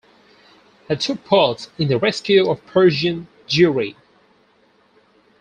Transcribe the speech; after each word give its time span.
He 0.87 0.95
took 0.95 1.23
part 1.25 1.69
in 1.77 1.87
the 1.87 1.99
rescue 1.99 2.49
of 2.49 2.65
Persian 2.65 3.27
Jewry. 3.47 3.95